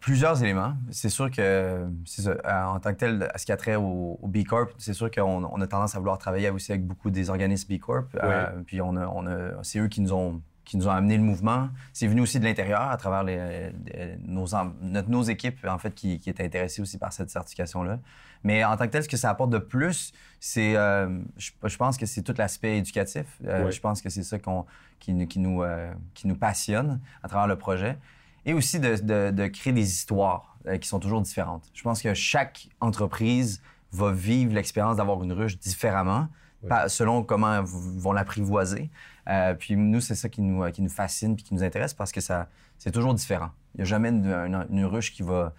plusieurs 0.06 0.44
éléments. 0.44 0.74
C'est 0.92 1.10
sûr 1.10 1.32
que, 1.32 1.88
ça, 2.06 2.36
en 2.72 2.80
tant 2.80 2.92
que 2.94 3.00
tel, 3.00 3.28
à 3.34 3.40
ce 3.40 3.46
qui 3.48 3.52
a 3.52 3.58
trait 3.58 3.76
au, 3.76 4.20
au 4.22 4.28
B 4.28 4.44
Corp, 4.44 4.70
c'est 4.78 4.94
sûr 4.94 5.10
qu'on 5.10 5.44
on 5.44 5.60
a 5.62 5.66
tendance 5.68 5.96
à 5.96 6.00
vouloir 6.00 6.20
travailler 6.20 6.52
aussi 6.52 6.72
avec 6.72 6.86
beaucoup 6.86 7.10
des 7.10 7.32
organismes 7.32 7.74
B 7.74 7.80
Corp. 7.80 8.06
Euh, 8.24 8.46
puis 8.68 8.82
on 8.82 8.96
a, 8.98 9.08
on 9.08 9.26
a- 9.26 9.64
c'est 9.64 9.80
eux 9.80 9.88
qui 9.88 10.02
nous 10.02 10.14
ont 10.14 10.42
qui 10.64 10.78
nous 10.78 10.88
ont 10.88 10.92
amené 10.92 11.16
le 11.18 11.22
mouvement. 11.24 11.70
C'est 11.94 12.08
venu 12.08 12.22
aussi 12.22 12.40
de 12.40 12.44
l'intérieur 12.44 12.82
à 12.82 12.98
travers 12.98 13.24
les, 13.24 13.38
les- 13.86 14.18
nos, 14.26 14.54
em- 14.56 14.74
notre- 14.82 15.10
nos 15.12 15.22
équipes, 15.22 15.64
en 15.68 15.78
fait, 15.78 15.94
qui, 15.94 16.20
qui 16.20 16.28
étaient 16.32 16.44
intéressées 16.46 16.82
aussi 16.82 16.98
par 16.98 17.14
cette 17.14 17.30
certification-là. 17.30 18.00
Mais 18.44 18.64
en 18.64 18.76
tant 18.76 18.86
que 18.86 18.92
tel, 18.92 19.04
ce 19.04 19.08
que 19.10 19.16
ça 19.18 19.30
apporte 19.30 19.52
de 19.52 19.60
plus, 19.60 20.12
c'est, 20.40 20.76
euh, 20.76 21.20
je, 21.38 21.52
je 21.64 21.78
pense 21.78 21.98
que 22.00 22.08
c'est 22.08 22.24
tout 22.24 22.34
l'aspect 22.36 22.78
éducatif. 22.80 23.26
Euh. 23.46 23.66
Je 23.72 23.80
pense 23.80 24.02
que 24.02 24.10
c'est 24.10 24.24
ça 24.24 24.40
qu'on, 24.40 24.66
qui, 25.00 25.14
nous- 25.14 25.28
qui, 25.28 25.38
nous, 25.40 25.62
euh, 25.62 25.92
qui 26.16 26.28
nous 26.28 26.36
passionne 26.36 27.00
à 27.22 27.28
travers 27.28 27.48
le 27.48 27.58
projet. 27.58 27.98
Et 28.46 28.54
aussi 28.54 28.80
de, 28.80 28.96
de- 28.98 29.32
de 29.32 29.48
créer 29.48 29.74
des 29.74 29.90
histoires 29.92 30.58
euh, 30.68 30.78
qui 30.78 30.88
sont 30.88 31.00
toujours 31.00 31.22
différentes. 31.22 31.70
Je 31.74 31.82
pense 31.84 32.02
que 32.02 32.14
chaque 32.14 32.68
entreprise 32.80 33.62
va 33.92 34.12
vivre 34.12 34.54
l'expérience 34.54 34.98
d'avoir 34.98 35.24
une 35.24 35.34
ruche 35.34 35.58
différemment, 35.58 36.28
Oui. 36.64 36.70
selon 36.88 37.24
comment 37.24 37.60
ils 37.62 37.66
vont 37.66 38.12
l'apprivoiser. 38.12 38.90
Euh, 39.28 39.54
puis 39.56 39.76
nous, 39.76 40.02
c'est 40.02 40.16
ça 40.16 40.30
qui 40.30 40.42
nous, 40.42 40.64
euh, 40.64 40.72
qui 40.72 40.82
nous 40.82 40.90
fascine 40.90 41.36
puis 41.36 41.44
qui 41.44 41.54
nous 41.54 41.64
intéresse 41.64 41.94
parce 41.94 42.12
que 42.12 42.22
ça, 42.22 42.48
c'est 42.78 42.92
toujours 42.92 43.14
différent. 43.14 43.50
Il 43.74 43.78
n'y 43.80 43.82
a 43.84 43.86
jamais 43.86 44.10
une, 44.10 44.26
une- 44.26 44.66
une 44.70 44.86
ruche 44.86 45.12
qui 45.14 45.24
va, 45.24 45.54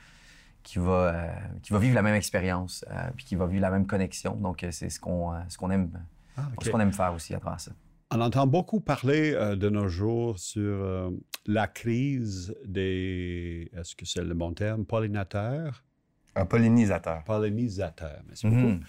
qui, 0.62 0.78
va, 0.78 0.92
euh, 0.92 1.32
qui 1.62 1.72
va 1.72 1.78
vivre 1.78 1.94
la 1.94 2.02
même 2.02 2.14
expérience 2.14 2.84
puis 3.16 3.24
qui 3.24 3.36
va 3.36 3.46
vivre 3.46 3.62
la 3.62 3.70
même 3.70 3.86
connexion. 3.86 4.34
Donc, 4.36 4.64
c'est 4.70 4.90
ce 4.90 5.00
qu'on 5.00 5.32
ce 5.48 5.56
qu'on 5.58 5.70
aime, 5.70 5.90
Ah, 6.36 6.42
ce 6.62 6.70
qu'on 6.70 6.80
aime 6.80 6.92
faire 6.92 7.12
aussi 7.14 7.34
à 7.34 7.40
travers 7.40 7.60
ça. 7.60 7.70
On 8.12 8.20
entend 8.20 8.46
beaucoup 8.46 8.80
parler 8.80 9.32
euh, 9.34 9.56
de 9.56 9.68
nos 9.68 9.88
jours 9.88 10.38
sur 10.38 10.62
euh, 10.62 11.10
la 11.46 11.66
crise 11.66 12.54
des, 12.64 13.68
est-ce 13.76 13.96
que 13.96 14.06
c'est 14.06 14.22
le 14.22 14.34
bon 14.34 14.52
terme, 14.52 14.84
pollinateurs? 14.84 15.82
Un 16.36 16.46
pollinisateur. 16.46 17.24
Pollinisateur, 17.24 18.22
merci 18.28 18.46
Mhm. 18.46 18.54
beaucoup. 18.62 18.84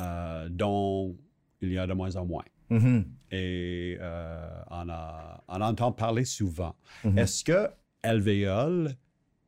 Euh, 0.00 0.48
dont 0.48 1.16
il 1.60 1.72
y 1.72 1.78
a 1.78 1.86
de 1.86 1.92
moins 1.92 2.14
en 2.16 2.24
moins. 2.24 2.44
Mhm. 2.70 3.04
Et 3.32 3.98
euh, 4.00 4.48
on, 4.70 4.88
a- 4.88 5.42
on 5.48 5.60
entend 5.60 5.90
parler 5.92 6.24
souvent. 6.24 6.74
Mhm. 7.04 7.18
Est-ce 7.18 7.42
que 7.44 7.68
alvéole 8.02 8.94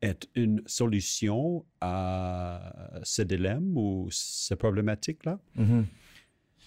est 0.01 0.27
une 0.35 0.61
solution 0.65 1.65
à 1.81 2.73
ce 3.03 3.21
dilemme 3.21 3.77
ou 3.77 4.07
ces 4.11 4.55
problématiques-là? 4.57 5.39
Mhm. 5.55 5.85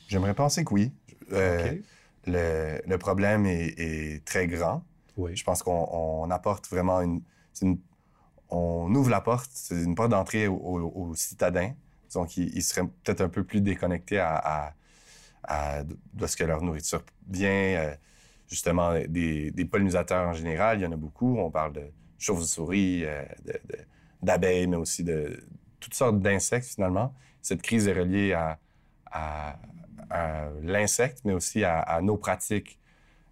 J'aimerais 0.09 0.35
penser 0.35 0.65
que 0.65 0.73
oui. 0.75 0.93
Euh, 1.33 1.73
OK. 1.75 1.83
Le, 2.29 2.81
le 2.87 2.99
problème 2.99 3.47
est, 3.47 3.75
est 3.79 4.25
très 4.25 4.47
grand. 4.47 4.85
Oui. 5.17 5.37
Je 5.37 5.45
pense 5.45 5.63
qu'on 5.63 5.89
on 5.91 6.31
apporte 6.31 6.69
vraiment 6.69 7.01
une, 7.01 7.23
On 8.51 8.95
ouvre 8.95 9.11
la 9.11 9.21
porte, 9.21 9.51
c'est 9.53 9.83
une 9.83 9.95
porte 9.95 10.11
d'entrée 10.11 10.49
aux, 10.49 10.57
aux- 10.57 10.93
aux 11.11 11.15
citadins. 11.15 11.73
Donc, 12.15 12.37
ils, 12.39 12.49
ils 12.57 12.63
seraient 12.63 12.87
peut-être 13.05 13.21
un 13.21 13.29
peu 13.29 13.45
plus 13.45 13.61
déconnectés 13.61 14.19
à, 14.19 14.37
à- 14.37 14.75
à 15.45 15.85
de 15.85 16.27
ce 16.27 16.37
que 16.37 16.45
leur 16.45 16.63
nourriture 16.63 17.03
vient. 17.29 17.51
euh, 17.51 17.95
justement, 18.49 18.95
des, 19.09 19.51
des 19.51 19.65
pollinisateurs 19.67 20.29
en 20.29 20.33
général, 20.33 20.79
il 20.81 20.83
y 20.85 20.87
en 20.87 20.93
a 20.93 20.97
beaucoup. 20.97 21.37
On 21.39 21.51
parle 21.51 21.75
de 21.75 21.91
chauves-souris, 22.19 23.05
euh, 23.05 23.23
d'abeilles, 24.23 24.67
mais 24.67 24.77
aussi 24.77 25.05
de 25.05 25.39
toutes 25.81 25.95
sortes 25.95 26.21
d'insectes, 26.21 26.67
finalement. 26.67 27.15
Cette 27.43 27.61
crise 27.63 27.87
est 27.89 27.93
reliée 27.93 28.33
à, 28.33 28.59
à- 29.11 29.59
à 30.11 30.49
l'insecte, 30.63 31.21
mais 31.25 31.33
aussi 31.33 31.65
à, 31.65 31.79
à 31.81 32.01
nos 32.01 32.17
pratiques 32.17 32.79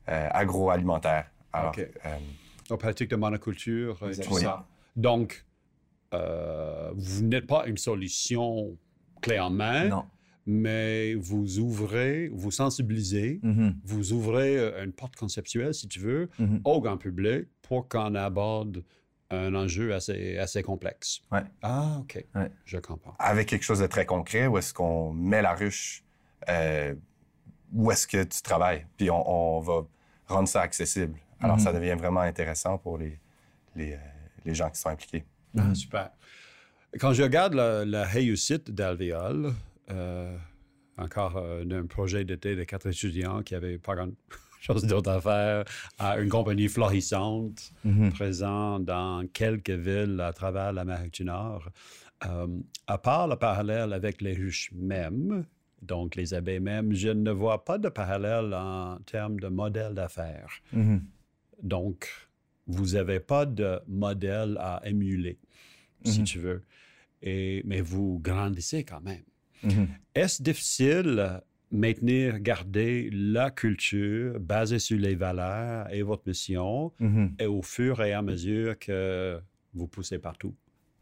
euh, 0.09 0.29
agroalimentaires. 0.31 1.31
Alors, 1.53 1.75
euh, 1.79 2.17
Nos 2.71 2.77
pratiques 2.77 3.11
de 3.11 3.17
monoculture 3.17 3.99
et 4.11 4.17
tout 4.21 4.39
ça. 4.39 4.67
Donc, 4.97 5.45
euh, 6.15 6.91
vous 6.95 7.23
n'êtes 7.25 7.47
pas 7.47 7.67
une 7.67 7.77
solution 7.77 8.77
clé 9.21 9.39
en 9.41 9.51
main, 9.51 9.89
Non. 9.89 10.05
mais 10.47 11.15
vous 11.15 11.59
ouvrez, 11.59 12.29
vous 12.33 12.51
sensibilisez, 12.51 13.41
Mhm. 13.43 13.77
vous 13.85 14.13
ouvrez 14.13 14.57
euh, 14.59 14.85
une 14.85 14.93
porte 14.93 15.17
conceptuelle, 15.17 15.75
si 15.75 15.89
tu 15.89 15.99
veux, 16.01 16.29
Mhm. 16.39 16.61
au 16.65 16.81
grand 16.81 16.97
public 16.99 17.47
pour 17.63 17.89
qu'on 17.89 18.15
aborde 18.15 18.85
un 19.31 19.55
enjeu 19.57 19.93
assez, 19.93 20.39
assez 20.39 20.63
complexe. 20.63 21.21
Ouais. 21.33 21.43
Ah, 21.63 21.97
OK. 22.01 22.25
Ouais. 22.37 22.51
Je 22.65 22.79
comprends. 22.79 23.17
avec 23.19 23.49
quelque 23.49 23.65
chose 23.65 23.81
de 23.81 23.87
très 23.89 24.07
concret, 24.07 24.47
où 24.47 24.57
est-ce 24.59 24.73
qu'on 24.73 25.13
met 25.13 25.43
la 25.43 25.55
ruche, 25.55 26.05
euh, 26.49 26.95
où 27.73 27.91
est-ce 27.91 28.07
que 28.07 28.23
tu 28.25 28.43
travailles, 28.43 28.87
puis 28.97 29.11
on, 29.11 29.57
on 29.59 29.61
va 29.61 29.83
rendre 30.29 30.49
ça 30.49 30.61
accessible. 30.63 31.19
Alors, 31.41 31.57
Mhm. 31.57 31.63
ça 31.63 31.73
devient 31.73 31.95
vraiment 31.99 32.21
intéressant 32.21 32.79
pour 32.79 32.99
les, 32.99 33.19
les, 33.75 33.93
euh, 33.93 33.97
les 34.45 34.55
gens 34.55 34.71
qui 34.71 34.81
sont 34.81 34.89
impliqués. 34.89 35.25
Ah, 35.59 35.75
super. 35.75 36.11
Quand 37.01 37.13
je 37.13 37.23
regarde 37.23 37.55
la, 37.55 37.85
la 37.85 38.05
réussite 38.05 38.71
d'Alvéole, 38.71 39.53
euh, 39.91 40.37
encore 40.97 41.37
euh, 41.37 41.65
d'un 41.65 41.87
projet 41.87 42.25
d'été 42.25 42.57
de 42.57 42.65
quatre 42.65 42.87
étudiants 42.87 43.43
qui 43.43 43.53
n'avaient 43.55 43.79
pas 43.79 43.95
grand-chose 43.95 44.85
d'autre 44.87 45.11
à 45.11 45.21
faire, 45.21 45.65
à 45.99 46.19
une 46.19 46.29
compagnie 46.31 46.69
florissante, 46.69 47.73
Mhm. 47.85 48.13
présente 48.13 48.85
dans 48.87 49.27
quelques 49.33 49.69
villes 49.71 50.21
à 50.21 50.33
travers 50.33 50.73
l'Amérique 50.73 51.13
du 51.15 51.25
Nord, 51.25 51.69
euh, 52.25 52.47
à 52.87 52.97
part 52.99 53.29
le 53.29 53.37
parallèle 53.37 53.93
avec 53.93 54.23
les 54.23 54.33
ruches 54.35 54.71
mêmes, 54.73 55.45
donc 55.83 56.17
les 56.17 56.35
abeilles 56.35 56.61
mêmes, 56.61 56.93
je 56.93 57.09
ne 57.09 57.31
vois 57.31 57.65
pas 57.65 57.79
de 57.79 57.89
parallèle 57.89 58.53
en 58.55 58.99
termes 59.07 59.39
de 59.41 59.49
modèle 59.49 59.95
d'affaires. 59.95 60.51
Mhm. 60.73 61.03
Donc, 61.63 62.09
vous 62.67 62.95
n'avez 62.95 63.21
pas 63.21 63.47
de 63.47 63.81
modèle 63.87 64.57
à 64.61 64.83
émuler, 64.85 65.39
si 66.05 66.21
Mhm. 66.21 66.25
tu 66.27 66.39
veux. 66.41 66.63
Et, 67.23 67.63
mais 67.65 67.81
vous 67.81 68.19
grandissez 68.23 68.85
quand 68.85 69.01
même. 69.01 69.25
Mhm. 69.63 69.89
Est-ce 70.15 70.43
difficile 70.43 71.41
maintenir, 71.71 72.39
garder 72.41 73.11
la 73.13 73.51
culture 73.51 74.39
basée 74.41 74.79
sur 74.79 74.99
les 74.99 75.15
valeurs 75.15 75.93
et 75.93 76.03
votre 76.03 76.23
mission 76.27 76.93
et 77.39 77.47
au 77.47 77.63
fur 77.63 78.03
et 78.03 78.13
à 78.13 78.23
mesure 78.23 78.79
que 78.79 79.41
vous 79.75 79.89
poussez 79.89 80.19
partout? 80.19 80.55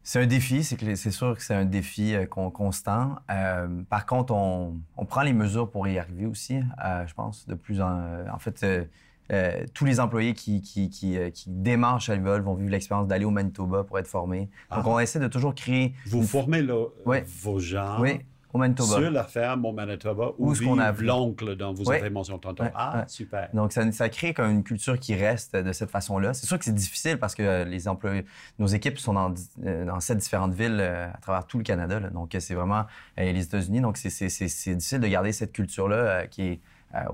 C'est 0.07 0.21
un 0.21 0.27
défi, 0.27 0.63
c'est 0.63 1.09
sûr 1.11 1.35
que 1.35 1.41
c'est 1.41 1.55
un 1.55 1.65
défi 1.65 2.13
euh, 2.13 2.27
con- 2.27 2.51
constant. 2.51 3.15
Euh, 3.31 3.67
par 3.89 4.05
contre, 4.05 4.33
on, 4.33 4.75
on 4.97 5.05
prend 5.05 5.23
les 5.23 5.33
mesures 5.33 5.67
pour 5.69 5.87
y 5.87 5.97
arriver 5.97 6.27
aussi, 6.27 6.57
euh, 6.85 7.07
je 7.07 7.13
pense, 7.15 7.47
de 7.47 7.55
plus 7.55 7.81
en... 7.81 7.99
en 8.31 8.37
fait, 8.37 8.63
euh, 8.63 9.65
tous 9.73 9.85
les 9.85 9.99
employés 9.99 10.35
qui, 10.35 10.61
qui, 10.61 10.91
qui, 10.91 11.17
qui 11.33 11.49
démarrent 11.49 11.99
vont 12.43 12.53
vivre 12.53 12.69
l'expérience 12.69 13.07
d'aller 13.07 13.25
au 13.25 13.31
Manitoba 13.31 13.83
pour 13.83 13.97
être 13.97 14.07
formés. 14.07 14.41
Donc, 14.69 14.83
Ah. 14.85 14.89
on 14.89 14.99
essaie 14.99 15.17
de 15.19 15.27
toujours 15.27 15.55
créer... 15.55 15.95
Vous 16.05 16.19
une- 16.19 16.27
formez 16.27 16.61
Oui. 17.07 17.17
vos 17.41 17.57
gens 17.57 17.99
Oui, 17.99 18.19
au 18.55 18.57
Manitoba. 18.57 18.95
sur 18.95 19.11
la 19.11 19.23
ferme 19.25 19.65
au 19.65 19.71
Manitoba 19.73 20.31
où, 20.37 20.51
Où 20.51 20.55
qu'on 20.55 20.79
a 20.79 20.91
l'oncle 20.93 21.55
dont 21.55 21.73
vous 21.73 21.83
Oui. 21.85 21.97
avez 21.97 22.09
mentionné 22.09 22.39
tantôt. 22.39 22.63
Ouais, 22.63 22.71
Ah, 22.73 23.03
super. 23.07 23.49
Donc, 23.53 23.71
ça, 23.73 23.91
ça 23.91 24.09
crée 24.09 24.33
comme 24.33 24.49
une 24.49 24.63
culture 24.63 24.97
qui 24.99 25.13
reste 25.15 25.55
de 25.55 25.71
cette 25.73 25.91
façon-là. 25.91 26.33
C'est 26.33 26.45
sûr 26.47 26.57
que 26.57 26.65
c'est 26.65 26.73
difficile 26.73 27.17
parce 27.17 27.35
que 27.35 27.43
euh, 27.43 27.65
les 27.65 27.87
employés, 27.87 28.25
nos 28.59 28.67
équipes 28.67 28.97
sont 28.97 29.13
dans, 29.13 29.33
euh, 29.65 29.85
dans 29.85 29.99
sept 29.99 30.17
différentes 30.17 30.53
villes 30.53 30.77
euh, 30.79 31.09
à 31.13 31.17
travers 31.17 31.45
tout 31.45 31.57
le 31.57 31.63
Canada. 31.63 31.99
là. 31.99 32.09
Donc, 32.09 32.35
c'est 32.39 32.53
vraiment 32.55 32.85
les 33.17 33.43
États-Unis. 33.43 33.81
Donc, 33.81 33.97
c'est- 33.97 34.09
c'est 34.09 34.29
c'est- 34.29 34.47
c'est 34.47 34.75
difficile 34.75 34.99
de 34.99 35.07
garder 35.07 35.31
cette 35.31 35.51
culture-là 35.51 36.27
qui 36.27 36.41
est 36.43 36.59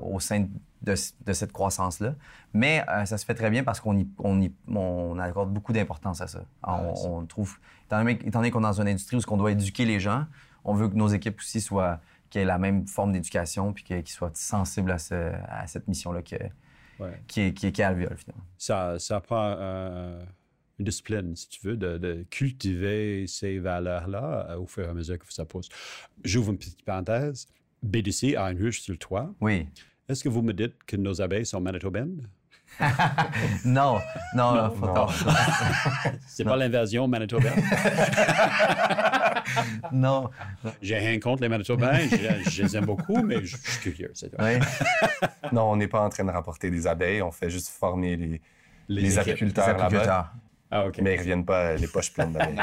au 0.03 0.19
sein 0.19 0.45
de, 0.83 0.93
de 1.25 1.33
cette 1.33 1.51
croissance-là. 1.51 2.13
Mais 2.53 2.83
euh, 2.87 3.05
ça 3.05 3.17
se 3.17 3.25
fait 3.25 3.33
très 3.33 3.49
bien 3.49 3.63
parce 3.63 3.79
qu'on 3.79 3.97
y, 3.97 4.07
on 4.19 4.39
y- 4.39 4.51
on 4.67 5.17
accorde 5.17 5.51
beaucoup 5.51 5.73
d'importance 5.73 6.21
à 6.21 6.27
ça. 6.27 6.43
Ah, 6.61 6.81
on, 7.03 7.25
trouve, 7.25 7.57
étant 7.87 7.97
donné, 7.97 8.11
étant 8.23 8.39
donné 8.39 8.51
qu'on 8.51 8.59
est 8.59 8.63
dans 8.63 8.79
une 8.81 8.87
industrie 8.87 9.17
où 9.17 9.21
on 9.33 9.37
doit 9.37 9.51
éduquer 9.51 9.85
les 9.85 9.99
gens, 9.99 10.25
on 10.63 10.73
veut 10.73 10.87
que 10.89 10.95
nos 10.95 11.07
équipes 11.07 11.39
aussi 11.39 11.61
soient 11.61 11.99
qui 12.29 12.39
aient 12.39 12.45
la 12.45 12.57
même 12.57 12.87
forme 12.87 13.11
d'éducation 13.11 13.73
puis 13.73 13.83
qu'ils 13.83 14.07
soient 14.07 14.31
sensibles 14.33 14.91
à, 14.91 14.97
ce- 14.97 15.33
à 15.49 15.67
cette 15.67 15.87
mission-là 15.87 16.21
Ouais. 16.99 17.19
qui 17.27 17.41
est, 17.41 17.53
qui 17.53 17.67
est, 17.67 17.71
qui 17.71 17.81
est 17.81 17.83
Alvéole, 17.83 18.15
finalement. 18.17 18.43
ça, 18.57 18.99
ça 18.99 19.19
prend 19.21 19.55
euh, 19.57 20.21
une 20.77 20.85
discipline, 20.85 21.35
si 21.35 21.49
tu 21.49 21.59
veux, 21.67 21.75
de, 21.75 21.97
de 21.97 22.25
cultiver 22.29 23.25
ces 23.27 23.57
valeurs-là 23.59 24.47
euh, 24.51 24.57
au 24.57 24.67
fur 24.67 24.85
et 24.85 24.87
à 24.89 24.93
mesure 24.93 25.17
que 25.17 25.25
ça 25.33 25.43
pousse. 25.45 25.67
J'ouvre 26.23 26.51
une 26.51 26.57
petite 26.59 26.85
parenthèse. 26.85 27.47
BDC 27.81 28.35
a 28.37 28.51
une 28.51 28.59
ruche 28.61 28.81
sur 28.81 28.91
le 28.93 28.99
toit. 28.99 29.33
Oui. 29.41 29.67
Est-ce 30.07 30.23
que 30.23 30.29
vous 30.29 30.41
me 30.43 30.53
dites 30.53 30.75
que 30.85 30.95
nos 30.95 31.21
abeilles 31.21 31.45
sont 31.47 31.59
manitobaines? 31.61 32.27
Non, 33.65 33.99
non, 34.35 34.53
Non, 34.55 34.75
non. 34.77 34.93
non. 34.93 35.07
C'est 36.27 36.43
pas 36.45 36.55
l'invasion 36.55 37.07
manitobaine? 37.07 37.51
non. 39.91 40.29
J'ai 40.81 40.97
rien 40.97 41.19
contre 41.19 41.41
les 41.43 41.49
manitobains, 41.49 41.99
je, 41.99 42.49
je 42.49 42.63
les 42.63 42.77
aime 42.77 42.85
beaucoup, 42.85 43.21
mais 43.23 43.43
je, 43.45 43.57
je 43.57 43.71
suis 43.71 43.79
curieux. 43.91 44.11
c'est 44.13 44.29
tout. 44.29 44.37
Oui. 44.43 44.59
Non, 45.51 45.71
on 45.71 45.75
n'est 45.75 45.87
pas 45.87 46.01
en 46.01 46.09
train 46.09 46.23
de 46.25 46.31
rapporter 46.31 46.69
des 46.69 46.87
abeilles, 46.87 47.21
on 47.21 47.31
fait 47.31 47.49
juste 47.49 47.69
former 47.69 48.15
les, 48.15 48.41
les, 48.87 49.17
apiculteurs 49.19 49.77
là-bas. 49.77 50.31
Ah. 50.71 50.85
Mais 51.01 51.15
ils 51.15 51.19
reviennent 51.19 51.45
pas 51.45 51.75
les 51.75 51.87
poches 51.87 52.13
pleines 52.13 52.31
d'abeilles. 52.33 52.57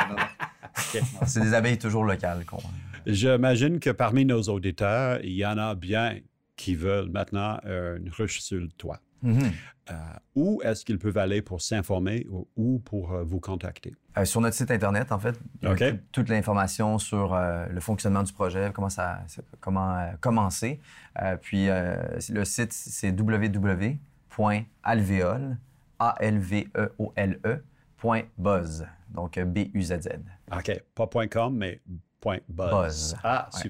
C'est 1.26 1.40
des 1.40 1.54
abeilles 1.54 1.78
toujours 1.78 2.04
locales. 2.04 2.44
qu'on- 2.44 2.58
J'imagine 3.06 3.80
que 3.80 3.90
parmi 3.90 4.25
nos 4.25 4.42
auditeurs, 4.42 5.20
il 5.23 5.32
y 5.32 5.44
en 5.44 5.58
a 5.58 5.75
bien 5.75 6.18
qui 6.56 6.75
veulent 6.75 7.11
maintenant 7.11 7.58
euh, 7.66 7.99
une 7.99 8.11
ruche 8.11 8.40
sur 8.40 8.58
le 8.61 8.68
toit. 8.68 9.00
Mhm. 9.22 9.50
Euh, 9.90 9.94
où 10.34 10.60
est-ce 10.62 10.84
qu'ils 10.84 10.98
peuvent 10.98 11.16
aller 11.16 11.40
pour 11.40 11.62
s'informer 11.62 12.26
ou, 12.30 12.46
ou 12.56 12.78
pour 12.78 13.12
euh, 13.12 13.25
vous 13.25 13.40
contacter? 13.40 13.94
Euh, 14.18 14.26
sur 14.26 14.40
notre 14.42 14.54
site 14.54 14.70
Internet, 14.70 15.10
en 15.12 15.18
fait, 15.18 15.34
il 15.62 15.64
y 15.64 15.68
a 15.70 15.72
OK. 15.72 15.78
tout- 15.78 15.98
toute 16.12 16.28
l'information 16.28 16.98
sur 16.98 17.32
euh, 17.34 17.66
le 17.70 17.80
fonctionnement 17.80 18.22
du 18.22 18.32
projet, 18.34 18.70
comment, 18.75 18.90
ça, 18.90 19.20
comment 19.60 19.96
euh, 19.98 20.10
commencer. 20.20 20.78
Euh, 21.22 21.37
puis 21.37 21.70
euh, 21.70 21.96
le 22.30 22.44
site, 22.44 22.72
c'est 22.75 23.18
www.alveole, 23.18 23.96
A-L-V-E-O-L-E, 25.98 27.64
point 27.96 28.22
buzz, 28.37 28.87
donc 29.10 29.38
B-U-Z-Z. 29.38 30.08
OK, 30.54 30.82
pas 30.94 31.08
.com, 31.30 31.56
mais 31.56 31.80
point 32.20 32.38
.buzz. 32.48 32.70
Buzz. 32.70 33.16
Ah, 33.25 33.48
Ouais. 33.54 33.60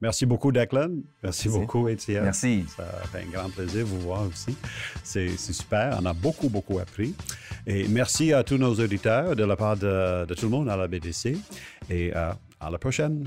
Merci 0.00 0.24
beaucoup, 0.24 0.50
Declan. 0.50 0.88
Merci, 1.22 1.48
Merci. 1.48 1.48
beaucoup, 1.48 1.88
Étienne. 1.88 2.24
Merci. 2.24 2.64
Ça 2.74 2.84
fait 3.12 3.22
un 3.26 3.30
grand 3.30 3.50
plaisir 3.50 3.80
de 3.84 3.90
vous 3.90 4.00
voir 4.00 4.26
aussi. 4.26 4.56
C'est 5.02 5.28
c'est 5.36 5.52
super. 5.52 5.98
On 6.00 6.06
a 6.06 6.12
beaucoup, 6.14 6.48
beaucoup 6.48 6.78
appris. 6.78 7.14
Et 7.66 7.86
merci 7.88 8.32
à 8.32 8.42
tous 8.42 8.56
nos 8.56 8.74
auditeurs 8.74 9.36
de 9.36 9.44
la 9.44 9.56
part 9.56 9.76
de, 9.76 10.24
de 10.24 10.34
tout 10.34 10.46
le 10.46 10.50
monde 10.50 10.68
à 10.70 10.76
la 10.76 10.88
BDC. 10.88 11.36
Et 11.90 12.12
euh, 12.16 12.32
à 12.60 12.70
la 12.70 12.78
prochaine. 12.78 13.24